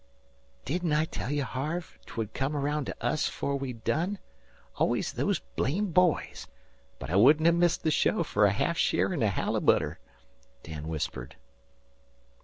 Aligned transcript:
"Didn't 0.65 0.93
I 0.93 1.05
tell 1.05 1.29
you, 1.29 1.43
Harve, 1.43 1.99
'twould 2.07 2.33
come 2.33 2.53
araound 2.55 2.87
to 2.87 3.05
us 3.05 3.29
'fore 3.29 3.55
we'd 3.57 3.83
done? 3.83 4.17
Always 4.77 5.13
those 5.13 5.37
blame 5.55 5.91
boys. 5.91 6.47
But 6.97 7.11
I 7.11 7.15
wouldn't 7.15 7.45
have 7.45 7.53
missed 7.53 7.83
the 7.83 7.91
show 7.91 8.23
fer 8.23 8.45
a 8.45 8.51
half 8.51 8.79
share 8.79 9.13
in 9.13 9.21
a 9.21 9.29
halibutter," 9.29 9.99
Dan 10.63 10.87
whispered. 10.87 11.35